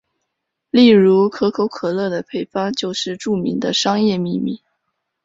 [0.71, 4.59] 例如可口可乐的配方就是著名的商业秘密。